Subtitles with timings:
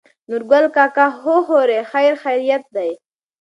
[0.29, 2.91] نورګل کاکا: هو خورې خېرخېرت دى.